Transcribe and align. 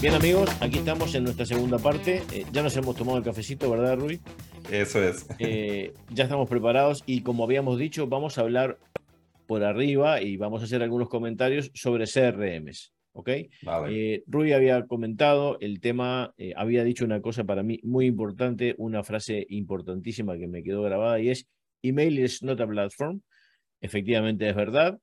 Bien 0.00 0.14
amigos, 0.14 0.50
aquí 0.60 0.78
estamos 0.78 1.14
en 1.14 1.24
nuestra 1.24 1.46
segunda 1.46 1.78
parte. 1.78 2.22
Eh, 2.32 2.44
ya 2.52 2.62
nos 2.62 2.76
hemos 2.76 2.94
tomado 2.94 3.18
el 3.18 3.24
cafecito, 3.24 3.70
¿verdad, 3.70 3.96
Rui? 3.98 4.20
Eso 4.70 5.02
es. 5.02 5.26
Eh, 5.40 5.94
ya 6.10 6.24
estamos 6.24 6.48
preparados 6.48 7.02
y 7.06 7.22
como 7.22 7.42
habíamos 7.42 7.78
dicho, 7.78 8.06
vamos 8.06 8.38
a 8.38 8.42
hablar 8.42 8.78
por 9.46 9.64
arriba 9.64 10.22
y 10.22 10.36
vamos 10.36 10.62
a 10.62 10.64
hacer 10.66 10.82
algunos 10.82 11.08
comentarios 11.08 11.72
sobre 11.74 12.06
CRMs. 12.06 12.92
¿Ok? 13.12 13.30
Vale. 13.62 14.14
Eh, 14.14 14.24
Rui 14.26 14.52
había 14.52 14.86
comentado 14.86 15.58
el 15.60 15.80
tema, 15.80 16.34
había 16.56 16.84
dicho 16.84 17.04
una 17.04 17.20
cosa 17.20 17.44
para 17.44 17.62
mí 17.62 17.78
muy 17.82 18.06
importante, 18.06 18.74
una 18.78 19.02
frase 19.04 19.46
importantísima 19.50 20.38
que 20.38 20.48
me 20.48 20.62
quedó 20.62 20.82
grabada 20.82 21.20
y 21.20 21.30
es, 21.30 21.46
email 21.82 22.18
is 22.18 22.42
not 22.42 22.60
a 22.60 22.66
platform. 22.66 23.20
Efectivamente 23.80 24.48
es 24.48 24.54
verdad. 24.54 24.98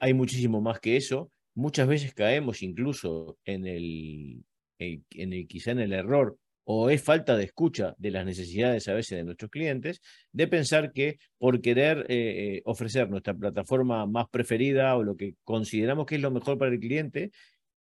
hay 0.00 0.14
muchísimo 0.14 0.60
más 0.60 0.80
que 0.80 0.96
eso 0.96 1.30
muchas 1.54 1.88
veces 1.88 2.14
caemos 2.14 2.62
incluso 2.62 3.38
en 3.44 3.66
el, 3.66 4.44
en 4.78 5.32
el, 5.32 5.46
quizá 5.46 5.72
en 5.72 5.80
el 5.80 5.92
error 5.92 6.36
o 6.64 6.90
es 6.90 7.02
falta 7.02 7.36
de 7.36 7.44
escucha 7.44 7.94
de 7.98 8.10
las 8.10 8.24
necesidades 8.24 8.88
a 8.88 8.94
veces 8.94 9.18
de 9.18 9.24
nuestros 9.24 9.50
clientes, 9.50 10.00
de 10.32 10.46
pensar 10.46 10.92
que 10.92 11.18
por 11.38 11.60
querer 11.60 12.06
eh, 12.08 12.56
eh, 12.56 12.62
ofrecer 12.64 13.10
nuestra 13.10 13.34
plataforma 13.34 14.06
más 14.06 14.28
preferida 14.28 14.96
o 14.96 15.02
lo 15.02 15.16
que 15.16 15.34
consideramos 15.44 16.06
que 16.06 16.16
es 16.16 16.20
lo 16.20 16.30
mejor 16.30 16.58
para 16.58 16.72
el 16.72 16.80
cliente, 16.80 17.30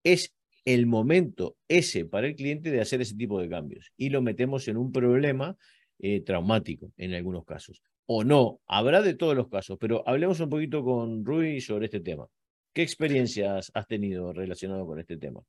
es 0.03 0.33
el 0.65 0.85
momento 0.85 1.57
ese 1.67 2.05
para 2.05 2.27
el 2.27 2.35
cliente 2.35 2.71
de 2.71 2.81
hacer 2.81 3.01
ese 3.01 3.15
tipo 3.15 3.39
de 3.41 3.49
cambios 3.49 3.91
y 3.97 4.09
lo 4.09 4.21
metemos 4.21 4.67
en 4.67 4.77
un 4.77 4.91
problema 4.91 5.57
eh, 5.99 6.21
traumático 6.21 6.91
en 6.97 7.13
algunos 7.13 7.45
casos. 7.45 7.81
O 8.05 8.23
no, 8.23 8.59
habrá 8.67 9.01
de 9.01 9.13
todos 9.13 9.35
los 9.35 9.49
casos, 9.49 9.77
pero 9.79 10.03
hablemos 10.07 10.39
un 10.39 10.49
poquito 10.49 10.83
con 10.83 11.23
Rui 11.25 11.61
sobre 11.61 11.85
este 11.85 12.01
tema. 12.01 12.27
¿Qué 12.73 12.81
experiencias 12.81 13.71
has 13.73 13.87
tenido 13.87 14.33
relacionado 14.33 14.85
con 14.85 14.99
este 14.99 15.17
tema? 15.17 15.41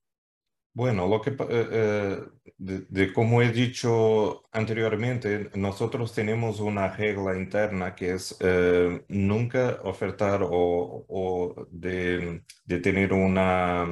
Bueno, 0.76 1.06
lo 1.06 1.20
que 1.22 1.30
eh, 1.30 1.36
eh, 1.50 2.18
de, 2.58 3.12
como 3.12 3.40
he 3.42 3.52
dicho 3.52 4.42
anteriormente, 4.52 5.50
nosotros 5.54 6.12
tenemos 6.12 6.58
una 6.58 6.88
regla 6.96 7.36
interna 7.36 7.94
que 7.94 8.14
es 8.14 8.36
eh, 8.40 9.04
nunca 9.08 9.80
ofertar 9.84 10.40
o, 10.42 11.54
de, 11.70 12.42
tener 12.82 13.12
una 13.12 13.86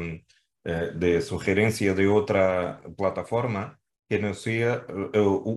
de 0.64 1.20
sugerencia 1.22 1.94
de 1.94 2.06
otra 2.08 2.80
plataforma 2.96 3.80
que 4.08 4.18
no 4.18 4.34
sea 4.34 4.84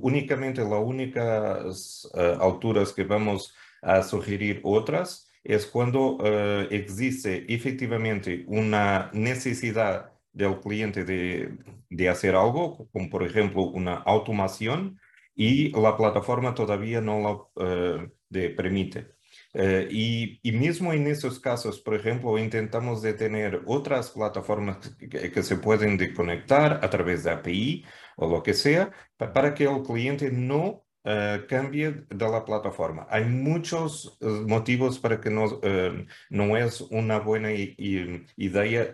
únicamente 0.02 0.62
las 0.62 0.84
únicas 0.84 2.10
alturas 2.40 2.94
que 2.94 3.04
vamos 3.04 3.54
a 3.82 4.02
sugerir 4.04 4.62
otras 4.64 5.26
es 5.46 5.68
cuando 5.68 6.18
eh, 6.24 6.68
existe 6.72 7.46
efectivamente 7.54 8.44
una 8.48 9.12
necesidad 9.14 10.12
del 10.36 10.60
cliente 10.60 11.04
de, 11.06 11.58
de, 11.90 12.10
hacer 12.10 12.36
algo, 12.36 12.90
como 12.92 13.10
por 13.10 13.24
ejemplo 13.24 13.64
una 13.64 13.96
automación, 13.96 15.00
y 15.34 15.72
la 15.72 15.98
plataforma 15.98 16.54
todavía 16.54 17.02
no 17.02 17.20
lo 17.20 17.52
eh, 17.66 18.54
permite. 18.56 19.16
Eh, 19.54 19.88
y, 19.90 20.40
y, 20.44 20.52
mismo 20.52 20.94
en 20.94 21.08
esos 21.08 21.40
casos, 21.40 21.80
por 21.80 21.96
ejemplo, 21.96 22.38
intentamos 22.38 23.02
de 23.02 23.14
tener 23.14 23.62
otras 23.66 24.12
plataformas 24.12 24.96
que, 24.98 25.32
que, 25.32 25.44
se 25.44 25.58
pueden 25.58 25.98
conectar 26.14 26.80
a 26.84 26.90
través 26.90 27.24
de 27.24 27.32
API 27.32 27.86
o 28.18 28.30
lo 28.30 28.44
que 28.44 28.54
sea, 28.54 28.92
para 29.18 29.54
que 29.54 29.66
el 29.66 29.82
cliente 29.84 30.30
no 30.32 30.85
uh, 31.06 31.46
cambie 31.48 32.06
de 32.10 32.30
la 32.30 32.44
plataforma. 32.44 33.08
Hay 33.10 33.26
muchos 33.26 34.18
uh, 34.22 34.48
motivos 34.48 35.00
para 35.00 35.22
que 35.22 35.30
no, 35.30 35.46
uh, 35.46 36.06
no 36.30 36.58
es 36.58 36.82
una 36.82 37.20
buena 37.20 37.52
idea, 37.54 38.86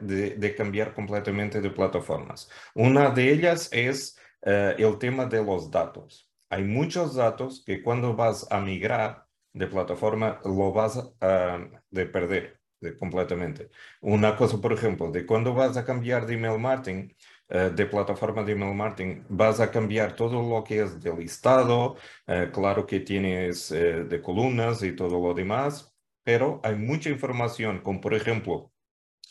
de, 0.00 0.54
cambiar 0.56 0.94
completamente 0.94 1.60
de 1.60 1.70
plataformas. 1.70 2.48
Una 2.74 3.10
de 3.10 3.32
ellas 3.32 3.68
es 3.72 4.16
el 4.44 4.98
tema 4.98 5.26
de 5.26 5.42
los 5.42 5.70
datos. 5.70 6.28
Hay 6.50 6.64
muchos 6.64 7.14
datos 7.14 7.62
que 7.64 7.82
cuando 7.82 8.14
vas 8.14 8.46
a 8.50 8.60
migrar 8.60 9.26
de 9.52 9.66
plataforma 9.66 10.40
lo 10.44 10.72
vas 10.72 10.98
a 11.20 11.58
de 11.90 12.06
perder 12.06 12.62
de, 12.82 12.96
completamente. 12.96 13.70
Una 14.00 14.36
cosa, 14.36 14.60
por 14.60 14.72
ejemplo, 14.72 15.10
de 15.10 15.24
cuando 15.24 15.54
vas 15.54 15.76
a 15.76 15.84
cambiar 15.84 16.26
de 16.26 16.34
email 16.34 16.58
marketing, 16.58 17.08
eh, 17.08 17.14
de 17.52 17.86
plataforma 17.86 18.42
de 18.42 18.52
email 18.52 18.74
marketing, 18.74 19.22
vas 19.28 19.60
a 19.60 19.70
cambiar 19.70 20.16
todo 20.16 20.40
lo 20.42 20.64
que 20.64 20.82
es 20.82 21.02
de 21.02 21.14
listado, 21.14 21.96
eh, 22.26 22.50
claro 22.52 22.86
que 22.86 23.00
tienes 23.00 23.70
eh, 23.70 24.04
de 24.04 24.22
columnas 24.22 24.82
y 24.82 24.92
todo 24.92 25.20
lo 25.20 25.34
demás, 25.34 25.94
pero 26.24 26.60
hay 26.64 26.76
mucha 26.76 27.10
información, 27.10 27.80
como 27.80 28.00
por 28.00 28.14
ejemplo 28.14 28.72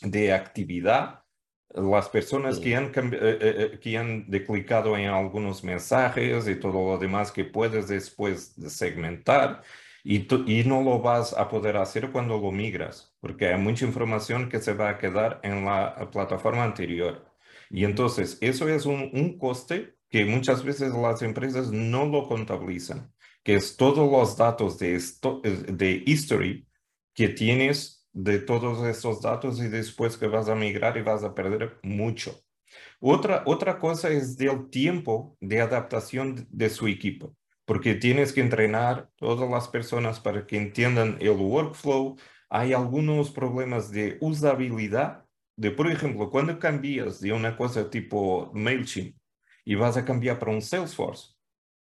de 0.02 0.32
actividad, 0.32 1.24
las 1.74 2.08
personas 2.10 2.58
que 2.58 2.76
han, 2.76 2.92
que 2.92 3.98
han 3.98 4.24
clicado 4.46 4.96
en 4.96 5.08
algunos 5.08 5.64
mensajes 5.64 6.46
y 6.46 6.56
todo 6.56 6.92
lo 6.92 6.98
demás 6.98 7.32
que 7.32 7.44
puedes 7.44 7.88
después 7.88 8.54
segmentar 8.68 9.62
y, 10.04 10.26
y 10.46 10.64
no 10.64 10.82
lo 10.82 11.00
vas 11.00 11.32
a 11.32 11.48
poder 11.48 11.76
hacer 11.76 12.10
cuando 12.10 12.38
lo 12.38 12.52
migras, 12.52 13.14
porque 13.20 13.48
hay 13.48 13.60
mucha 13.60 13.86
información 13.86 14.48
que 14.48 14.60
se 14.60 14.74
va 14.74 14.90
a 14.90 14.98
quedar 14.98 15.40
en 15.42 15.64
la 15.64 16.10
plataforma 16.10 16.64
anterior. 16.64 17.31
Y 17.72 17.86
entonces, 17.86 18.36
eso 18.42 18.68
es 18.68 18.84
un, 18.84 19.38
coste 19.38 19.96
que 20.10 20.26
muchas 20.26 20.62
veces 20.62 20.92
las 20.92 21.22
empresas 21.22 21.72
no 21.72 22.04
lo 22.04 22.28
contabilizan, 22.28 23.10
que 23.42 23.54
es 23.54 23.78
todos 23.78 24.12
los 24.12 24.36
datos 24.36 24.78
de, 24.78 25.00
de 25.72 26.02
history 26.04 26.68
que 27.14 27.30
tienes 27.30 28.06
de 28.12 28.40
todos 28.40 28.86
esos 28.86 29.22
datos 29.22 29.58
y 29.58 29.68
después 29.68 30.18
que 30.18 30.26
vas 30.26 30.50
a 30.50 30.54
migrar 30.54 30.98
y 30.98 31.02
vas 31.02 31.24
a 31.24 31.34
perder 31.34 31.78
mucho. 31.82 32.38
Otra, 33.00 33.42
otra 33.46 33.78
cosa 33.78 34.10
es 34.10 34.36
del 34.36 34.68
tiempo 34.68 35.38
de 35.40 35.62
adaptación 35.62 36.46
de 36.50 36.68
su 36.68 36.88
equipo, 36.88 37.34
porque 37.64 37.94
tienes 37.94 38.34
que 38.34 38.42
entrenar 38.42 39.08
todas 39.16 39.50
las 39.50 39.66
personas 39.68 40.20
para 40.20 40.46
que 40.46 40.58
entiendan 40.58 41.16
el 41.20 41.30
workflow. 41.30 42.18
Hay 42.50 42.74
algunos 42.74 43.30
problemas 43.30 43.90
de 43.90 44.18
usabilidad 44.20 45.21
de, 45.56 45.70
por 45.70 45.90
ejemplo, 45.90 46.30
cuando 46.30 46.58
cambias 46.58 47.20
de 47.20 47.32
una 47.32 47.56
cosa 47.56 47.90
tipo 47.90 48.50
MailChimp 48.54 49.16
y 49.64 49.74
vas 49.74 49.96
a 49.96 50.04
cambiar 50.04 50.38
para 50.38 50.52
un 50.52 50.62
Salesforce, 50.62 51.34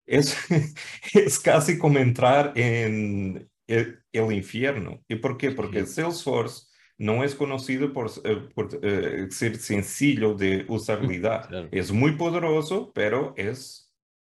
es, 0.07 0.37
es 1.15 1.39
casi 1.41 1.79
como 1.79 1.99
entrar 1.99 2.53
en 2.57 3.51
el, 3.67 4.03
infierno. 4.33 5.03
¿Y 5.09 5.17
por 5.17 5.37
qué? 5.37 5.51
Porque 5.51 5.87
Salesforce 5.87 6.69
no 6.99 7.25
es 7.25 7.35
conocido 7.35 7.93
por, 7.93 8.11
eh, 8.25 8.49
por 8.55 8.69
eh, 8.83 9.27
ser 9.31 9.57
sencillo 9.59 10.35
de 10.35 10.65
usabilidad. 10.69 11.51
Es 11.73 11.93
muy 11.93 12.13
poderoso, 12.13 12.93
pero 12.95 13.35
es, 13.37 13.93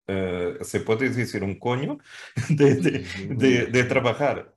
eh, 0.07 0.57
se 0.63 0.81
puede 0.81 1.11
decir, 1.11 1.43
un 1.43 1.59
coño 1.59 1.99
de, 2.49 3.05
de, 3.29 3.67
de 3.67 3.85
trabajar 3.85 4.56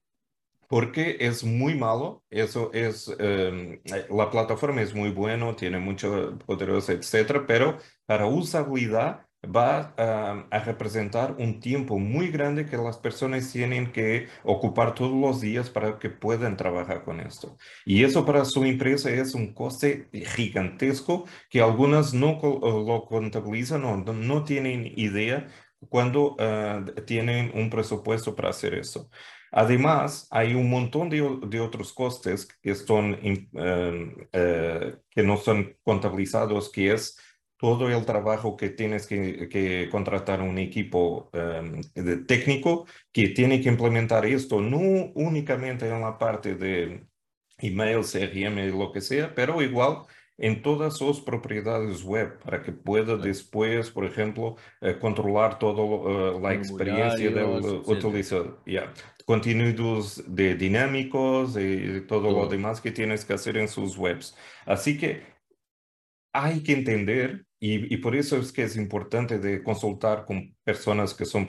porque 0.69 1.17
es 1.19 1.43
muy 1.43 1.73
malo, 1.75 2.23
eso 2.29 2.71
es, 2.73 3.07
em, 3.19 3.81
eh, 3.85 4.05
la 4.11 4.29
plataforma 4.29 4.81
es 4.83 4.93
muy 4.93 5.09
buena, 5.09 5.55
tiene 5.55 5.79
mucho 5.79 6.37
poderoso, 6.45 6.91
etcétera, 6.91 7.45
pero 7.47 7.79
para 8.05 8.27
usabilidad 8.27 9.25
va 9.43 9.95
a, 9.97 10.59
representar 10.65 11.35
un 11.39 11.59
tiempo 11.59 11.97
muy 11.97 12.29
grande 12.29 12.65
que 12.67 12.77
las 12.77 12.97
personas 12.97 13.51
tienen 13.51 13.91
que 13.91 14.27
ocupar 14.43 14.93
todos 14.93 15.13
los 15.19 15.41
días 15.41 15.69
para 15.71 15.97
que 15.97 16.09
puedan 16.09 16.55
trabajar 16.57 17.03
con 17.03 17.19
esto. 17.19 17.57
Y 17.85 18.03
eso 18.03 18.25
para 18.25 18.45
su 18.45 18.63
empresa 18.65 19.09
es 19.09 19.33
un 19.33 19.53
coste 19.53 20.09
gigantesco 20.35 21.25
que 21.49 21.61
algunas 21.61 22.13
no 22.13 22.39
lo 22.43 23.05
contabilizan 23.05 23.85
o 23.85 23.97
no, 23.97 24.43
tienen 24.43 24.85
idea 24.97 25.47
cuando 25.89 26.35
ah, 26.39 26.83
tienen 27.07 27.51
un 27.55 27.69
presupuesto 27.69 28.35
para 28.35 28.49
hacer 28.49 28.73
eso. 28.75 29.09
Además, 29.51 30.27
hay 30.31 30.53
un 30.53 30.69
montón 30.69 31.09
de, 31.09 31.21
otros 31.59 31.93
costes 31.93 32.47
que, 32.61 32.71
em, 32.71 33.47
eh, 34.33 34.95
que 35.09 35.23
no 35.23 35.37
son 35.37 35.75
contabilizados, 35.83 36.71
que 36.71 36.93
es 36.93 37.17
todo 37.57 37.89
el 37.89 38.05
trabajo 38.05 38.55
que 38.55 38.69
tienes 38.69 39.05
que, 39.05 39.89
contratar 39.91 40.41
un 40.41 40.57
equipo 40.57 41.29
em, 41.33 41.81
de 41.93 42.17
técnico 42.17 42.85
que 43.11 43.29
tiene 43.29 43.61
que 43.61 43.69
implementar 43.69 44.25
esto, 44.25 44.61
no 44.61 44.77
únicamente 45.15 45.87
en 45.87 46.01
la 46.01 46.17
parte 46.17 46.55
de 46.55 47.05
email, 47.57 48.01
CRM, 48.03 48.77
lo 48.77 48.91
que 48.91 49.01
sea, 49.01 49.35
pero 49.35 49.61
igual 49.61 50.03
en 50.39 50.61
todas 50.61 50.97
sus 50.97 51.19
propiedades 51.19 52.01
web 52.03 52.39
para 52.39 52.63
que 52.63 52.71
pueda 52.71 53.17
después, 53.17 53.91
por 53.91 54.05
ejemplo, 54.05 54.55
eh, 54.79 54.97
controlar 54.97 55.59
toda 55.59 55.83
eh, 55.83 56.39
la 56.41 56.53
experiencia 56.53 57.29
del 57.29 57.81
utilizador. 57.85 58.61
Yeah. 58.65 58.93
Contenidos 59.29 60.23
de 60.25 60.55
dinámicos 60.55 61.55
y 61.55 62.01
todo, 62.07 62.31
lo 62.31 62.47
demás 62.47 62.81
que 62.81 62.89
tienes 62.89 63.23
que 63.23 63.33
hacer 63.33 63.57
en 63.57 63.67
sus 63.67 63.95
webs. 63.95 64.35
Así 64.65 64.97
que 64.97 65.21
hay 66.33 66.63
que 66.63 66.73
entender, 66.73 67.45
y, 67.59 67.97
por 67.97 68.15
eso 68.15 68.37
es 68.37 68.51
que 68.51 68.63
es 68.63 68.75
importante 68.75 69.37
de 69.37 69.61
consultar 69.61 70.25
con 70.25 70.57
personas 70.63 71.13
que 71.13 71.25
son 71.25 71.45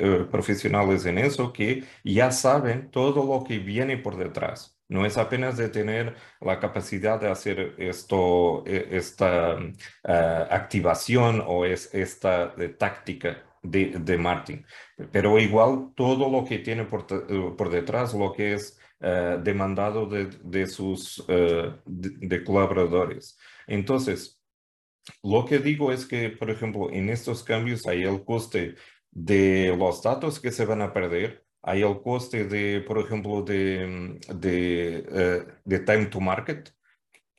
eh, 0.00 0.26
profesionales 0.28 1.06
en 1.06 1.18
eso, 1.18 1.52
que 1.52 1.84
ya 2.02 2.32
saben 2.32 2.90
todo 2.90 3.24
lo 3.24 3.44
que 3.44 3.60
viene 3.60 3.96
por 3.96 4.16
detrás. 4.16 4.76
No 4.88 5.06
es 5.06 5.16
apenas 5.16 5.56
de 5.56 5.68
tener 5.68 6.16
la 6.40 6.58
capacidad 6.58 7.20
de 7.20 7.28
hacer 7.28 7.76
esto, 7.78 8.64
e, 8.66 8.88
esta 8.90 9.56
eh, 10.02 10.46
activación 10.50 11.44
o 11.46 11.64
es 11.64 11.94
esta 11.94 12.56
táctica 12.76 13.49
de, 13.62 13.98
de 13.98 14.18
marketing, 14.18 14.62
pero 15.12 15.38
igual 15.38 15.92
todo 15.94 16.30
lo 16.30 16.44
que 16.44 16.58
tiene 16.58 16.84
por, 16.84 17.06
por 17.56 17.70
detrás, 17.70 18.14
lo 18.14 18.32
que 18.32 18.54
es 18.54 18.78
demandado 19.42 20.04
de, 20.04 20.26
de 20.44 20.66
sus 20.66 21.24
de 21.86 22.44
colaboradores. 22.44 23.38
Entonces, 23.66 24.40
lo 25.22 25.44
que 25.44 25.58
digo 25.58 25.92
es 25.92 26.06
que, 26.06 26.30
por 26.30 26.50
ejemplo, 26.50 26.90
en 26.90 27.08
estos 27.08 27.42
cambios 27.42 27.86
hay 27.86 28.02
el 28.02 28.24
coste 28.24 28.74
de 29.10 29.74
los 29.76 30.02
datos 30.02 30.38
que 30.40 30.52
se 30.52 30.64
van 30.64 30.82
a 30.82 30.92
perder, 30.92 31.44
hay 31.62 31.82
el 31.82 32.00
coste 32.00 32.44
de, 32.44 32.80
por 32.80 32.98
ejemplo, 32.98 33.42
de, 33.42 34.18
de, 34.34 35.04
eh, 35.08 35.46
de 35.64 35.78
time 35.80 36.06
to 36.06 36.20
market, 36.20 36.70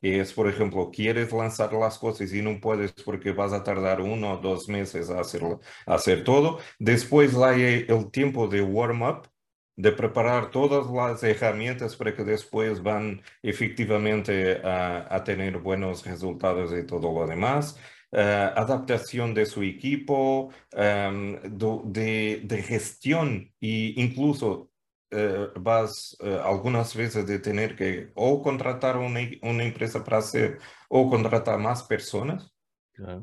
es, 0.02 0.32
por 0.32 0.48
ejemplo, 0.48 0.90
quieres 0.92 1.32
lanzar 1.32 1.72
las 1.72 1.98
cosas 1.98 2.32
y 2.32 2.42
no 2.42 2.60
puedes 2.60 2.92
porque 2.92 3.32
vas 3.32 3.52
a 3.52 3.62
tardar 3.62 4.00
uno 4.00 4.34
o 4.34 4.36
dos 4.38 4.68
meses 4.68 5.08
a 5.10 5.20
hacerlo, 5.20 5.60
a 5.86 5.94
hacer 5.94 6.24
todo. 6.24 6.58
Después 6.78 7.36
hay 7.36 7.86
el 7.88 8.10
tiempo 8.10 8.48
de 8.48 8.62
warm-up, 8.62 9.28
de 9.76 9.92
preparar 9.92 10.50
todas 10.50 10.90
las 10.90 11.22
herramientas 11.22 11.96
para 11.96 12.14
que 12.14 12.24
después 12.24 12.82
van 12.82 13.22
efectivamente 13.42 14.60
a, 14.64 15.22
tener 15.24 15.58
buenos 15.58 16.04
resultados 16.04 16.72
y 16.72 16.84
todo 16.86 17.12
lo 17.12 17.26
demás. 17.26 17.78
Eh, 18.10 18.20
adaptación 18.56 19.32
de 19.34 19.46
su 19.46 19.62
equipo, 19.62 20.50
em, 20.72 21.40
de, 21.42 22.42
de, 22.44 22.62
gestión 22.62 23.50
e 23.60 23.94
incluso 23.96 24.71
eh, 25.12 25.48
vas 25.60 26.16
eh, 26.20 26.40
algunas 26.42 26.94
veces 26.96 27.26
de 27.26 27.38
tener 27.38 27.76
que 27.76 28.10
o 28.14 28.42
contratar 28.42 28.96
una, 28.96 29.20
una 29.42 29.64
empresa 29.64 30.02
para 30.02 30.18
hacer 30.18 30.58
o 30.88 31.08
contratar 31.10 31.58
más 31.58 31.82
personas 31.84 32.52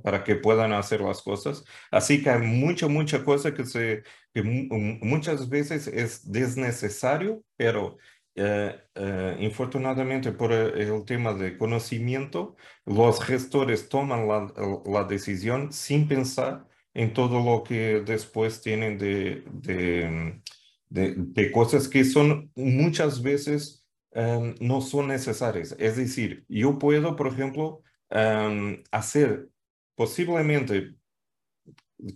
para 0.04 0.24
que 0.24 0.36
puedan 0.36 0.74
hacer 0.74 1.02
las 1.02 1.22
cosas. 1.22 1.64
Así 1.92 2.24
que 2.24 2.30
hay 2.30 2.42
mucha, 2.42 2.88
mucha 2.88 3.24
cosa 3.24 3.54
que, 3.54 3.66
se, 3.66 4.04
que 4.34 4.42
muchas 4.44 5.48
veces 5.48 5.88
es 5.88 6.30
desnecesario, 6.30 7.44
pero 7.56 7.98
eh, 8.36 8.74
eh, 8.96 9.38
infortunadamente 9.42 10.32
por 10.32 10.54
el, 10.54 11.04
tema 11.06 11.34
de 11.34 11.58
conocimiento, 11.58 12.56
los 12.86 13.22
gestores 13.22 13.90
toman 13.90 14.28
la, 14.28 14.54
la, 14.86 15.04
decisión 15.04 15.74
sin 15.74 16.08
pensar 16.08 16.66
en 16.94 17.14
todo 17.14 17.44
lo 17.44 17.64
que 17.64 18.02
después 18.02 18.62
tienen 18.62 18.98
de, 18.98 19.44
de, 19.52 20.42
de, 20.90 21.52
cosas 21.52 21.88
que 21.88 22.04
son 22.04 22.52
muchas 22.56 23.22
veces 23.22 23.86
em, 24.12 24.56
no 24.60 24.82
son 24.82 25.08
necesarias. 25.08 25.76
Es 25.80 25.98
decir, 25.98 26.46
yo 26.50 26.78
puedo, 26.80 27.16
por 27.16 27.28
ejemplo, 27.28 27.84
em, 28.10 28.84
hacer 28.92 29.50
posiblemente 29.96 30.96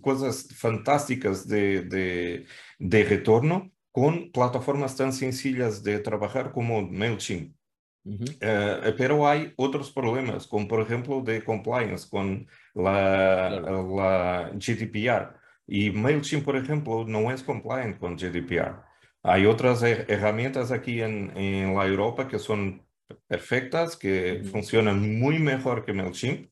cosas 0.00 0.48
fantásticas 0.54 1.46
de, 1.46 1.82
de, 1.82 2.46
de, 2.78 3.04
retorno 3.04 3.70
con 3.92 4.32
plataformas 4.32 4.96
tan 4.96 5.12
sencillas 5.12 5.82
de 5.82 5.98
trabajar 5.98 6.52
como 6.52 6.82
MailChimp. 6.82 7.54
Eh, 8.40 8.94
pero 8.98 9.26
hay 9.26 9.52
otros 9.56 9.90
problemas, 9.90 10.46
como 10.46 10.68
por 10.68 10.82
ejemplo 10.82 11.22
de 11.22 11.42
compliance 11.42 12.06
con 12.08 12.46
la, 12.74 13.50
la 13.50 14.50
GDPR. 14.54 15.43
Y 15.66 15.90
MailChimp, 15.90 16.44
por 16.44 16.56
ejemplo, 16.56 17.04
no 17.06 17.30
es 17.30 17.42
compliant 17.42 17.98
con 17.98 18.16
GDPR. 18.16 18.82
Hay 19.22 19.46
otras 19.46 19.82
herramientas 19.82 20.70
aquí 20.70 21.00
en, 21.00 21.36
en 21.36 21.74
la 21.74 21.86
Europa 21.86 22.28
que 22.28 22.38
son 22.38 22.86
perfectas, 23.26 23.96
que 23.96 24.42
funcionan 24.44 25.18
muy 25.18 25.38
mejor 25.38 25.84
que 25.84 25.92
MailChimp 25.92 26.50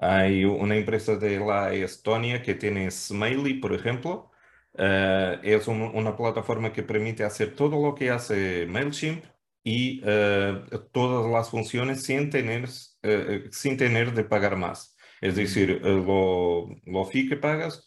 hay 0.00 0.44
una 0.44 0.76
empresa 0.76 1.16
de 1.16 1.38
la 1.38 1.72
Estonia 1.74 2.42
que 2.42 2.54
tiene 2.54 2.90
Smiley, 2.90 3.54
por 3.60 3.74
ejemplo. 3.74 4.30
Eh, 4.78 5.38
es 5.42 5.68
una 5.68 6.16
plataforma 6.16 6.72
que 6.72 6.82
permite 6.82 7.22
hacer 7.24 7.54
todo 7.54 7.82
lo 7.82 7.94
que 7.94 8.10
hace 8.10 8.66
MailChimp 8.66 9.24
y 9.62 10.00
eh, 10.04 10.62
todas 10.92 11.30
las 11.30 11.50
funciones 11.50 12.02
sin 12.02 12.30
tener, 12.30 12.66
eh, 13.02 13.44
sin 13.52 13.76
tener 13.76 14.14
de 14.14 14.24
pagar 14.24 14.56
más. 14.56 14.96
Es 15.20 15.36
decir, 15.36 15.82
lo, 15.82 16.68
lo 16.86 17.04
fee 17.04 17.28
que 17.28 17.36
pagas 17.36 17.86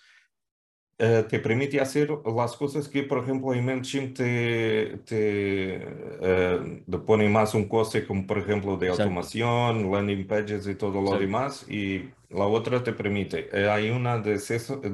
eh, 0.99 1.25
te 1.27 1.39
permite 1.39 1.81
hacer 1.81 2.09
las 2.23 2.55
cosas 2.55 2.87
que, 2.87 3.01
por 3.01 3.23
ejemplo, 3.23 3.53
en 3.53 3.65
MailChimp 3.65 4.15
te, 4.15 4.97
te, 5.05 5.81
eh, 6.21 6.83
pone 7.05 7.27
más 7.29 7.55
un 7.55 7.67
coste, 7.67 8.05
como 8.05 8.27
por 8.27 8.37
ejemplo 8.37 8.77
de 8.77 8.89
automación, 8.89 9.91
landing 9.91 10.27
pages 10.27 10.67
y 10.67 10.75
todo 10.75 11.01
lo 11.01 11.17
demás, 11.17 11.67
y 11.67 12.11
la 12.29 12.45
otra 12.45 12.83
te 12.83 12.93
permite. 12.93 13.49
Eh, 13.51 13.67
hay 13.67 13.89
una 13.89 14.19
de, 14.19 14.39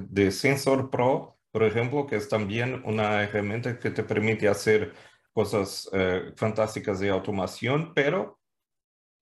de 0.09 0.31
Sensor 0.31 0.89
Pro, 0.89 1.37
por 1.51 1.63
ejemplo, 1.63 2.07
que 2.07 2.15
es 2.15 2.29
también 2.29 2.81
una 2.85 3.21
herramienta 3.21 3.77
que 3.77 3.91
te 3.91 4.03
permite 4.03 4.47
hacer 4.47 4.93
cosas 5.33 5.89
fantásticas 6.35 6.99
de 6.99 7.09
automación, 7.09 7.93
pero 7.93 8.39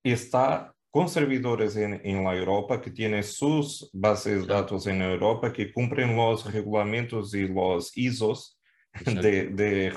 está 0.02 0.74
con 0.90 1.08
servidores 1.08 1.76
en, 1.76 2.00
en, 2.04 2.24
la 2.24 2.34
Europa 2.34 2.80
que 2.80 2.90
tienen 2.90 3.22
sus 3.22 3.90
bases 3.92 4.46
de 4.46 4.54
datos 4.54 4.86
en 4.86 5.02
Europa 5.02 5.52
que 5.52 5.72
cumplen 5.72 6.16
los 6.16 6.50
reglamentos 6.52 7.34
y 7.34 7.46
los 7.46 7.96
ISOs 7.96 8.58
de, 9.04 9.48
de, 9.48 9.90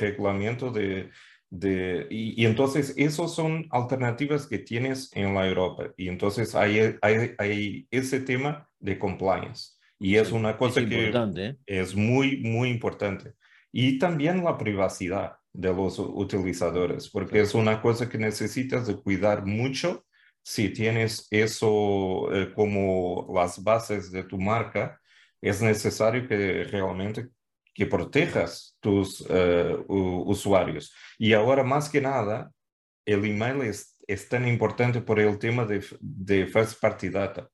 reglamento 0.00 0.70
de, 0.70 1.10
de 1.50 2.06
y, 2.10 2.42
y, 2.42 2.46
entonces 2.46 2.94
esos 2.96 3.34
son 3.34 3.66
alternativas 3.70 4.46
que 4.46 4.58
tienes 4.58 5.10
en 5.14 5.34
la 5.34 5.46
Europa. 5.46 5.92
Y 5.96 6.08
entonces 6.08 6.54
hay, 6.54 6.96
hay, 7.02 7.34
hay 7.38 7.88
ese 7.90 8.20
tema 8.20 8.68
de 8.78 8.98
compliance. 8.98 9.72
Y 9.98 10.16
es 10.16 10.30
una 10.30 10.56
cosa 10.56 10.80
es 10.80 10.88
que 10.88 11.10
¿eh? 11.10 11.56
es 11.66 11.94
muy 11.94 12.38
muy 12.38 12.68
importante. 12.68 13.34
Y 13.72 13.98
también 13.98 14.44
la 14.44 14.56
privacidad 14.56 15.36
de 15.52 15.72
los 15.74 15.98
utilizadores 15.98 17.08
porque 17.08 17.40
es 17.40 17.54
una 17.54 17.80
cosa 17.80 18.08
que 18.08 18.18
necesitas 18.18 18.86
de 18.86 18.96
cuidar 18.96 19.44
mucho 19.44 20.05
si 20.46 20.68
tienes 20.68 21.26
eso 21.32 22.32
eh, 22.32 22.52
como 22.54 23.28
las 23.34 23.64
bases 23.64 24.12
de 24.12 24.22
tu 24.22 24.38
marca, 24.38 25.00
es 25.40 25.60
necesario 25.60 26.28
que 26.28 26.62
realmente 26.62 27.30
que 27.74 27.84
protejas 27.84 28.76
tus 28.78 29.26
eh, 29.28 29.76
usuarios. 29.88 30.94
Y 31.18 31.32
ahora 31.32 31.64
más 31.64 31.88
que 31.88 32.00
nada, 32.00 32.52
el 33.04 33.24
email 33.24 33.62
es, 33.62 33.98
tan 34.28 34.46
importante 34.46 35.00
por 35.00 35.18
el 35.18 35.36
tema 35.36 35.64
de, 35.64 35.84
de 36.00 36.46
first 36.46 36.80
party 36.80 37.08
data. 37.08 37.50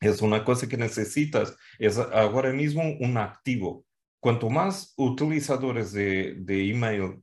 Es 0.00 0.22
una 0.22 0.42
cosa 0.46 0.66
que 0.66 0.78
necesitas, 0.78 1.54
es 1.78 1.98
ahora 1.98 2.54
mismo 2.54 2.82
un 3.00 3.18
activo. 3.18 3.84
Cuanto 4.18 4.48
más 4.48 4.94
utilizadores 4.96 5.92
de, 5.92 6.36
de 6.38 6.70
email 6.70 7.22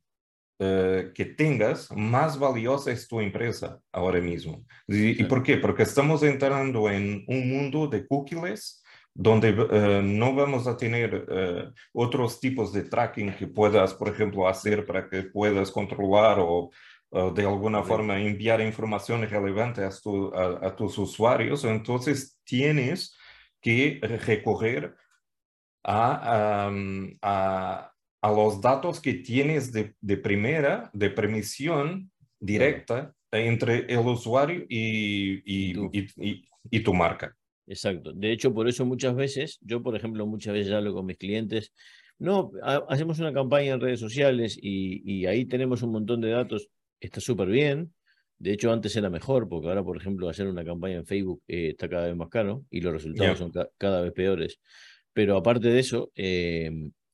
eh, 0.64 1.12
que 1.16 1.26
tengas, 1.26 1.90
más 1.92 2.38
valiosa 2.38 2.92
es 2.92 3.08
tu 3.08 3.20
empresa 3.20 3.80
ahora 3.92 4.22
mismo. 4.22 4.64
¿Y, 4.88 5.24
por 5.24 5.42
qué? 5.42 5.58
Porque 5.58 5.82
estamos 5.82 6.22
entrando 6.22 6.88
en 6.88 7.26
un 7.28 7.50
mundo 7.50 7.88
de 7.88 8.06
cookies 8.06 8.84
donde 9.12 9.50
eh, 9.50 10.02
no 10.04 10.36
vamos 10.36 10.68
a 10.68 10.78
tener 10.78 11.26
eh, 11.32 11.68
otros 11.94 12.40
tipos 12.40 12.72
de 12.74 12.84
tracking 12.84 13.34
que 13.34 13.48
puedas, 13.48 13.96
por 13.96 14.10
ejemplo, 14.10 14.48
hacer 14.48 14.86
para 14.86 15.10
que 15.10 15.24
puedas 15.24 15.72
controlar 15.72 16.38
o 16.40 16.70
de 17.10 17.44
alguna 17.44 17.84
forma 17.84 18.22
enviar 18.22 18.62
información 18.62 19.28
relevante 19.28 19.82
a, 19.84 19.88
a, 19.88 20.76
tus 20.76 20.96
usuarios. 21.00 21.66
Entonces 21.66 22.40
tienes 22.44 23.18
que 23.60 24.00
recoger 24.02 24.96
a, 25.84 26.70
a 27.24 27.92
a 28.22 28.32
los 28.32 28.62
datos 28.62 29.00
que 29.00 29.16
tienes 29.16 29.72
de, 29.72 29.96
de 30.00 30.18
primera, 30.18 30.90
de 30.94 31.10
permisión 31.10 32.12
directa 32.40 33.14
entre 33.32 33.92
el 33.92 34.00
usuario 34.00 34.66
y, 34.70 35.42
y, 35.46 36.44
y, 36.70 36.80
tu 36.82 36.94
marca. 36.94 37.36
Exacto. 37.66 38.12
De 38.14 38.32
hecho, 38.32 38.54
por 38.54 38.68
eso 38.68 38.86
muchas 38.86 39.16
veces, 39.16 39.58
yo 39.62 39.82
por 39.82 39.96
ejemplo, 39.96 40.26
muchas 40.28 40.54
veces 40.54 40.74
hablo 40.74 40.94
con 40.94 41.06
mis 41.06 41.18
clientes, 41.18 41.72
no, 42.20 42.52
hacemos 42.90 43.20
una 43.20 43.34
campaña 43.34 43.74
en 43.74 43.82
redes 43.82 44.00
sociales 44.00 44.58
y, 44.62 45.26
ahí 45.26 45.46
tenemos 45.46 45.82
un 45.82 45.92
montón 45.94 46.22
de 46.22 46.30
datos, 46.30 46.70
está 47.00 47.20
súper 47.20 47.48
bien. 47.48 47.94
De 48.38 48.54
hecho, 48.54 48.72
antes 48.72 48.96
era 48.96 49.10
mejor, 49.10 49.48
porque 49.48 49.70
ahora, 49.70 49.84
por 49.84 49.98
ejemplo, 49.98 50.30
hacer 50.30 50.48
una 50.48 50.64
campaña 50.64 50.96
en 50.96 51.06
Facebook 51.06 51.42
eh, 51.48 51.70
está 51.70 51.88
cada 51.88 52.08
vez 52.08 52.16
más 52.16 52.30
caro 52.30 52.66
y 52.70 52.82
los 52.82 52.94
resultados 52.94 53.40
son 53.40 53.52
cada 53.78 54.02
vez 54.02 54.12
peores. 54.14 54.60
Pero 55.14 55.38
aparte 55.38 55.68
de 55.70 55.80
eso, 55.80 56.12
eh, 56.16 56.72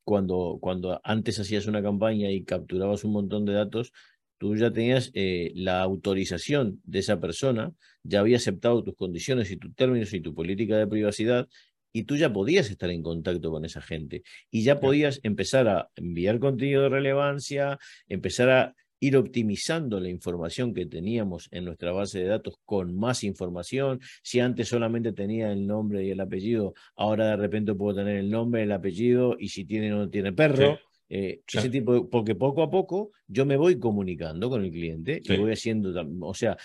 cuando, 0.07 0.57
cuando 0.61 1.01
antes 1.03 1.37
hacías 1.37 1.65
una 1.65 1.83
campaña 1.83 2.31
y 2.31 2.45
capturabas 2.45 3.03
un 3.03 3.11
montón 3.11 3.43
de 3.43 3.51
datos, 3.51 3.91
tú 4.37 4.55
ya 4.55 4.71
tenías 4.71 5.11
eh, 5.13 5.51
la 5.53 5.81
autorización 5.81 6.79
de 6.85 6.99
esa 6.99 7.19
persona, 7.19 7.73
ya 8.03 8.21
había 8.21 8.37
aceptado 8.37 8.85
tus 8.85 8.95
condiciones 8.95 9.51
y 9.51 9.57
tus 9.57 9.75
términos 9.75 10.13
y 10.13 10.21
tu 10.21 10.33
política 10.33 10.77
de 10.77 10.87
privacidad, 10.87 11.49
y 11.91 12.03
tú 12.03 12.15
ya 12.15 12.31
podías 12.31 12.69
estar 12.69 12.89
en 12.89 13.03
contacto 13.03 13.51
con 13.51 13.65
esa 13.65 13.81
gente 13.81 14.23
y 14.49 14.63
ya 14.63 14.79
podías 14.79 15.19
empezar 15.23 15.67
a 15.67 15.89
enviar 15.97 16.39
contenido 16.39 16.83
de 16.83 16.89
relevancia, 16.89 17.77
empezar 18.07 18.49
a 18.49 18.75
ir 18.99 19.17
optimizando 19.17 19.99
la 19.99 20.09
información 20.09 20.73
que 20.73 20.85
teníamos 20.85 21.47
en 21.51 21.65
nuestra 21.65 21.91
base 21.91 22.19
de 22.19 22.25
datos 22.25 22.55
con 22.65 22.95
más 22.95 23.23
información. 23.23 23.99
Si 24.23 24.39
antes 24.39 24.69
solamente 24.69 25.13
tenía 25.13 25.51
el 25.51 25.67
nombre 25.67 26.03
y 26.05 26.11
el 26.11 26.19
apellido, 26.19 26.73
ahora 26.95 27.27
de 27.27 27.37
repente 27.37 27.73
puedo 27.75 27.97
tener 27.97 28.17
el 28.17 28.29
nombre, 28.29 28.63
el 28.63 28.71
apellido 28.71 29.35
y 29.39 29.49
si 29.49 29.65
tiene 29.65 29.93
o 29.93 29.97
no 29.97 30.09
tiene 30.09 30.33
perro. 30.33 30.79
Eh, 31.09 31.39
ese 31.47 31.69
tipo, 31.69 32.09
porque 32.09 32.35
poco 32.35 32.61
a 32.61 32.69
poco 32.69 33.11
yo 33.27 33.45
me 33.45 33.55
voy 33.55 33.79
comunicando 33.79 34.49
con 34.49 34.65
el 34.65 34.71
cliente 34.71 35.21
y 35.23 35.37
voy 35.37 35.53
haciendo, 35.53 35.93
o 36.19 36.33
sea, 36.33 36.57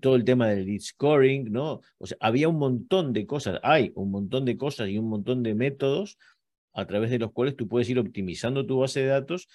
todo 0.00 0.16
el 0.16 0.24
tema 0.24 0.48
del 0.48 0.66
lead 0.66 0.80
scoring, 0.80 1.52
¿no? 1.52 1.80
O 1.98 2.06
sea, 2.06 2.16
había 2.18 2.48
un 2.48 2.58
montón 2.58 3.12
de 3.12 3.24
cosas, 3.24 3.60
hay 3.62 3.92
un 3.94 4.10
montón 4.10 4.44
de 4.46 4.56
cosas 4.56 4.88
y 4.88 4.98
un 4.98 5.08
montón 5.08 5.44
de 5.44 5.54
métodos 5.54 6.18
a 6.72 6.86
través 6.86 7.10
de 7.10 7.20
los 7.20 7.30
cuales 7.30 7.54
tú 7.54 7.68
puedes 7.68 7.88
ir 7.88 8.00
optimizando 8.00 8.66
tu 8.66 8.80
base 8.80 9.00
de 9.00 9.06
datos 9.06 9.48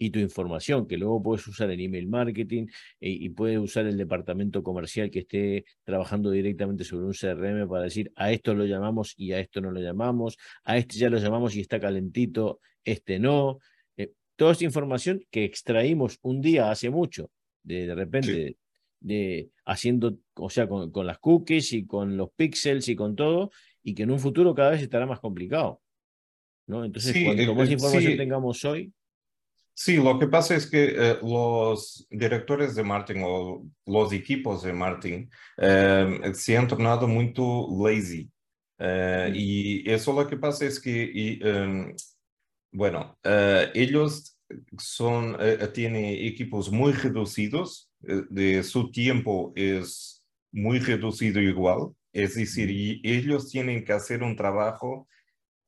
y 0.00 0.10
tu 0.10 0.18
información, 0.18 0.88
que 0.88 0.96
luego 0.96 1.22
puedes 1.22 1.46
usar 1.46 1.70
en 1.70 1.78
email 1.78 2.08
marketing 2.08 2.66
eh, 3.00 3.10
y, 3.10 3.28
puedes 3.28 3.58
usar 3.58 3.86
el 3.86 3.96
departamento 3.96 4.62
comercial 4.62 5.10
que 5.10 5.20
esté 5.20 5.64
trabajando 5.84 6.30
directamente 6.30 6.84
sobre 6.84 7.04
un 7.06 7.12
CRM 7.12 7.68
para 7.68 7.84
decir 7.84 8.10
a 8.16 8.32
esto 8.32 8.54
lo 8.54 8.64
llamamos 8.64 9.14
y 9.16 9.32
a 9.32 9.40
esto 9.40 9.60
no 9.60 9.70
lo 9.70 9.80
llamamos, 9.80 10.38
a 10.64 10.78
este 10.78 10.96
ya 10.96 11.10
lo 11.10 11.18
llamamos 11.18 11.54
y 11.54 11.60
está 11.60 11.78
calentito, 11.78 12.60
este 12.84 13.18
no 13.18 13.58
toda 14.40 14.52
esta 14.52 14.64
información 14.64 15.22
que 15.30 15.44
extraímos 15.44 16.18
un 16.22 16.40
día 16.40 16.70
hace 16.70 16.88
mucho, 16.88 17.30
de, 17.62 17.94
repente, 17.94 18.56
de, 18.98 19.50
haciendo, 19.66 20.16
o 20.32 20.48
sea, 20.48 20.66
con, 20.66 21.06
las 21.06 21.18
cookies 21.18 21.74
y 21.74 21.84
con 21.84 22.16
los 22.16 22.30
pixels 22.34 22.88
y 22.88 22.96
con 22.96 23.16
todo, 23.16 23.50
y 23.82 23.94
que 23.94 24.04
en 24.04 24.10
un 24.10 24.18
futuro 24.18 24.54
cada 24.54 24.70
vez 24.70 24.80
estará 24.80 25.04
más 25.04 25.20
complicado. 25.20 25.82
¿no? 26.66 26.86
Entonces, 26.86 27.22
cuanto 27.22 27.54
más 27.54 27.70
información 27.70 28.16
tengamos 28.16 28.64
hoy. 28.64 28.90
Sí, 29.82 29.96
lo 29.96 30.18
que 30.18 30.26
pasa 30.26 30.54
es 30.56 30.66
que 30.66 30.94
eh, 30.94 31.18
los 31.22 32.06
directores 32.10 32.74
de 32.74 32.82
marketing 32.84 33.22
o 33.24 33.64
los 33.86 34.12
equipos 34.12 34.62
de 34.62 34.74
marketing 34.74 35.30
eh, 35.56 36.32
se 36.34 36.58
han 36.58 36.68
tornado 36.68 37.08
muy 37.08 37.32
lazy. 37.82 38.30
Eh, 38.78 39.32
y 39.34 39.90
eso 39.90 40.12
lo 40.12 40.26
que 40.28 40.36
pasa 40.36 40.66
es 40.66 40.78
que 40.78 41.38
em, 41.40 41.94
bueno, 42.72 43.18
eh, 43.24 43.70
ellos 43.74 44.38
son, 44.76 45.38
tienen 45.72 46.04
equipos 46.26 46.70
muy 46.70 46.92
reducidos, 46.92 47.90
de 48.00 48.62
su 48.62 48.90
tiempo 48.90 49.54
es 49.56 50.22
muy 50.52 50.78
reducido 50.78 51.40
igual, 51.40 51.94
es 52.12 52.34
decir, 52.34 52.68
y 52.70 53.00
ellos 53.02 53.48
tienen 53.50 53.82
que 53.82 53.94
hacer 53.94 54.22
un 54.22 54.36
trabajo 54.36 55.08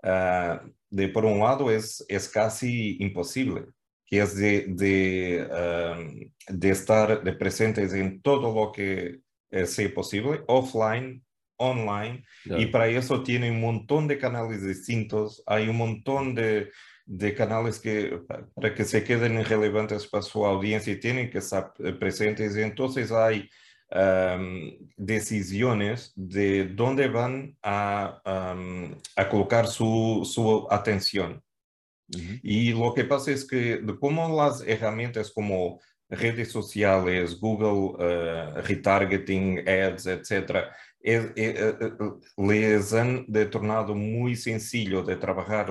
ah, 0.02 0.62
de, 0.90 1.08
por 1.08 1.24
un 1.24 1.38
lado, 1.38 1.70
es, 1.70 2.04
es 2.08 2.28
casi 2.28 2.98
imposible, 3.00 3.68
que 4.12 4.18
es 4.18 4.36
de, 4.36 4.66
de, 4.68 6.28
de 6.48 6.70
estar 6.70 7.24
de 7.24 7.32
presentes 7.32 7.94
en 7.94 8.20
todo 8.20 8.54
lo 8.54 8.70
que 8.70 9.20
sea 9.64 9.94
posible, 9.94 10.42
offline, 10.48 11.24
online, 11.56 12.22
y 12.44 12.66
para 12.66 12.88
eso 12.88 13.22
tiene 13.22 13.50
un 13.50 13.62
montón 13.62 14.06
de 14.08 14.18
canales 14.18 14.66
distintos, 14.66 15.42
hay 15.46 15.66
un 15.66 15.76
montón 15.76 16.34
de 16.34 16.68
de 17.04 17.34
canales 17.34 17.80
que 17.80 18.20
para 18.54 18.74
que 18.74 18.84
se 18.84 19.02
queden 19.02 19.44
relevantes 19.44 20.06
para 20.06 20.22
su 20.22 20.44
audiencia 20.46 20.98
tienen 21.00 21.30
que 21.30 21.38
estar 21.38 21.72
eh, 21.80 21.92
presentes. 21.92 22.54
Entonces 22.56 23.10
hay 23.10 23.48
decisiones 24.96 26.12
de 26.16 26.64
dónde 26.68 27.08
van 27.08 27.58
a, 27.62 28.22
a 29.16 29.28
colocar 29.28 29.66
su, 29.66 30.22
su 30.24 30.66
atención. 30.70 31.42
Y 32.42 32.72
lo 32.72 32.92
que 32.94 33.04
pasa 33.04 33.30
es 33.30 33.46
que 33.46 33.80
como 33.98 34.36
las 34.36 34.62
herramientas 34.66 35.30
como 35.30 35.80
redes 36.08 36.52
sociales, 36.52 37.40
Google 37.40 37.96
uh, 37.96 38.60
Retargeting, 38.62 39.66
Ads, 39.66 40.06
etcétera, 40.06 40.76
eh, 41.04 41.32
eh, 41.34 41.74
les 42.36 42.92
han 42.92 43.24
de 43.26 43.46
tornado 43.46 43.94
muy 43.94 44.36
sencillo 44.36 45.02
de 45.02 45.16
trabajar 45.16 45.66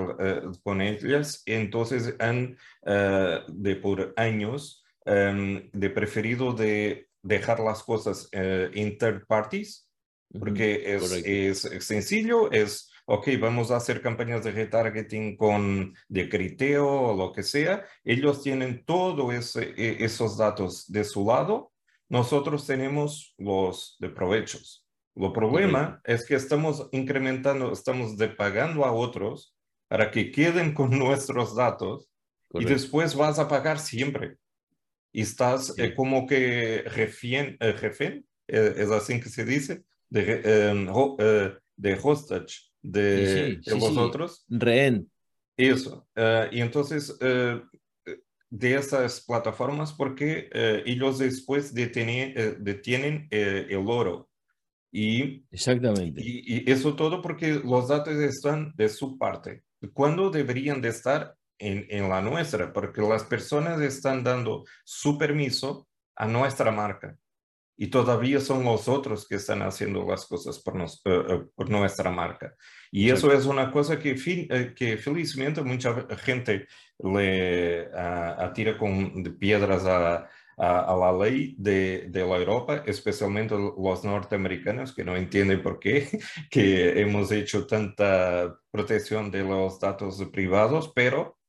con 0.62 0.82
ellas, 0.82 1.42
entonces 1.46 2.16
han 2.20 2.58
de 2.84 3.76
por 3.78 4.14
años 4.18 4.84
em, 5.06 5.70
de 5.72 5.90
preferido 5.90 6.54
de 6.54 7.08
dejar 7.22 7.60
las 7.60 7.84
cosas 7.84 8.28
en 8.32 8.98
third 8.98 9.26
parties, 9.26 9.88
porque 10.38 10.96
es, 10.96 11.66
es, 11.66 11.86
sencillo, 11.86 12.52
es, 12.52 12.91
ok, 13.06 13.28
vamos 13.40 13.72
a 13.72 13.78
hacer 13.78 14.02
campañas 14.02 14.44
de 14.44 14.52
retargeting 14.52 15.36
con 15.36 15.94
de 16.08 16.30
criteo 16.30 16.88
o 16.88 17.16
lo 17.16 17.32
que 17.32 17.44
sea, 17.44 17.86
ellos 18.04 18.42
tienen 18.42 18.84
todos 18.86 19.56
e, 19.56 20.04
esos 20.04 20.38
datos 20.38 20.90
de 20.92 21.04
su 21.04 21.26
lado, 21.26 21.72
nosotros 22.10 22.68
tenemos 22.68 23.34
los 23.38 23.96
de 24.00 24.10
provechos. 24.10 24.86
Lo 25.16 25.34
problema 25.34 26.02
es 26.06 26.26
que 26.26 26.36
estamos 26.36 26.88
incrementando, 26.92 27.74
estamos 27.74 28.16
pagando 28.38 28.86
a 28.86 28.94
otros 28.94 29.56
para 29.88 30.10
que 30.10 30.32
queden 30.32 30.74
con 30.74 30.90
nuestros 30.98 31.56
datos 31.56 32.10
y 32.54 32.66
después 32.66 33.16
vas 33.16 33.40
a 33.40 33.48
pagar 33.48 33.80
siempre. 33.80 34.38
Y 35.14 35.22
estás 35.22 35.78
eh, 35.78 35.94
como 35.94 36.26
que 36.26 36.84
refien, 36.86 37.58
eh, 37.60 37.76
eh, 38.48 38.74
es 38.78 38.90
así 38.92 39.20
que 39.20 39.30
se 39.30 39.44
dice, 39.44 39.84
de, 40.10 40.70
em, 40.70 40.88
de 41.76 42.00
hostage 42.02 42.71
de, 42.82 43.60
los 43.66 43.98
otros. 43.98 44.46
Rehén. 44.48 45.10
Eso. 45.58 46.08
y 46.52 46.62
entonces, 46.62 47.18
de 47.20 48.76
esas 48.76 49.22
plataformas, 49.22 49.94
porque 49.94 50.50
ellos 50.86 51.20
después 51.20 51.74
detienen, 51.74 52.64
detienen 52.64 53.28
el 53.30 53.84
oro 53.88 54.32
y, 54.92 55.46
Exactamente. 55.52 56.22
Y, 56.24 56.70
eso 56.70 56.96
todo 56.96 57.22
porque 57.22 57.62
los 57.64 57.88
datos 57.88 58.16
están 58.16 58.74
de 58.76 58.90
su 58.90 59.18
parte. 59.18 59.64
¿Cuándo 59.94 60.30
deberían 60.30 60.82
de 60.82 60.90
estar 60.90 61.36
en, 61.58 61.88
en, 61.90 62.10
la 62.10 62.22
nuestra? 62.22 62.74
Porque 62.74 63.02
las 63.02 63.24
personas 63.24 63.80
están 63.82 64.24
dando 64.24 64.66
su 64.84 65.18
permiso 65.18 65.88
a 66.16 66.28
nuestra 66.28 66.72
marca. 66.72 67.18
Y 67.82 67.88
todavía 67.88 68.40
son 68.40 68.64
los 68.64 68.88
otros 68.88 69.28
que 69.28 69.38
están 69.38 69.64
haciendo 69.64 70.06
las 70.08 70.28
cosas 70.28 70.60
por, 70.60 70.76
nos, 70.76 71.02
eh, 71.04 71.48
por 71.56 71.68
nuestra 71.72 72.12
marca. 72.12 72.54
Y 72.92 73.10
eso 73.10 73.34
es 73.34 73.48
una 73.48 73.72
cosa 73.72 73.98
que, 73.98 74.16
eh, 74.24 74.76
que 74.76 74.98
felizmente 74.98 75.64
mucha 75.64 76.06
gente 76.18 76.68
le 77.00 77.90
atira 77.92 78.78
con 78.78 79.24
piedras 79.40 79.84
a, 79.88 80.30
a, 80.58 80.96
la 80.96 81.12
ley 81.12 81.56
de, 81.58 82.06
de, 82.10 82.20
la 82.24 82.38
Europa, 82.38 82.84
especialmente 82.86 83.56
los 83.58 84.04
norteamericanos, 84.04 84.94
que 84.94 85.04
no 85.04 85.16
entienden 85.16 85.64
por 85.64 85.80
qué 85.80 86.08
que 86.52 87.02
hemos 87.02 87.32
hecho 87.32 87.66
tanta 87.66 88.60
protección 88.70 89.32
de 89.32 89.44
los 89.44 89.80
datos 89.80 90.24
privados, 90.32 90.92
pero 90.94 91.40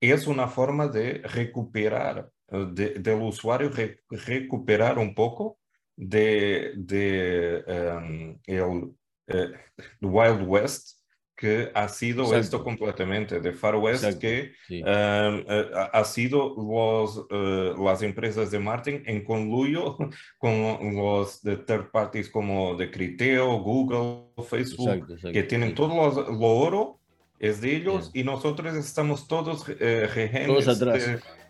es 0.00 0.26
una 0.26 0.48
forma 0.48 0.88
de 0.88 1.18
recuperar, 1.18 2.30
del 2.48 3.20
usuario 3.20 3.70
recuperar 4.08 4.98
un 4.98 5.14
poco 5.14 5.58
de, 5.96 6.72
de 6.76 7.64
um, 7.66 8.38
el, 8.46 8.94
eh, 9.28 9.52
Wild 10.00 10.46
West 10.46 11.02
que 11.42 11.72
ha 11.74 11.88
sido 11.88 12.36
esto 12.36 12.62
completamente, 12.62 13.40
de 13.40 13.52
Far 13.52 13.74
West, 13.74 14.20
que 14.20 14.52
em, 14.68 14.84
eh, 14.86 15.70
ha 15.92 16.04
sido 16.04 16.54
los, 16.54 17.26
eh, 17.28 17.74
las 17.76 18.00
empresas 18.02 18.52
de 18.52 18.60
marketing 18.60 19.02
en 19.06 19.24
conluyo 19.24 19.96
con 20.38 20.94
los 20.94 21.42
de 21.42 21.56
third 21.56 21.90
parties 21.90 22.28
como 22.28 22.76
de 22.76 22.92
Criteo, 22.92 23.58
Google, 23.58 24.30
Facebook, 24.48 25.18
que 25.32 25.42
tienen 25.42 25.74
todo 25.74 25.88
lo, 26.30 26.46
oro, 26.46 27.00
es 27.40 27.60
de 27.60 27.74
ellos, 27.74 28.12
y 28.14 28.22
nosotros 28.22 28.76
estamos 28.76 29.26
todos 29.26 29.64
eh, 29.68 30.44
Todos 30.46 30.68
atrás. 30.68 31.02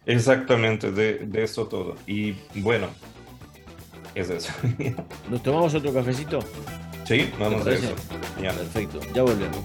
exactamente, 0.07 0.91
de, 0.91 1.19
de 1.19 1.43
eso 1.43 1.69
todo. 1.69 1.97
Y 2.07 2.33
bueno, 2.63 2.89
es 4.15 4.31
eso. 4.31 4.53
¿Nos 5.31 5.43
tomamos 5.43 5.75
otro 5.75 5.93
cafecito? 5.93 6.41
Sí, 7.05 7.31
vamos 7.39 7.67
a 7.67 7.73
eso. 7.73 7.95
Perfecto, 8.39 9.01
ya 9.15 9.23
volvemos. 9.23 9.59